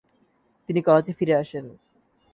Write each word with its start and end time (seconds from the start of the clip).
তিনি 0.69 0.81
করাচি 0.81 1.11
ফিরে 1.13 1.33
আসেন। 1.35 1.65